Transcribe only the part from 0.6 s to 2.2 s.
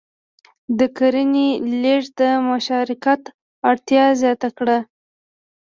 د کرنې لېږد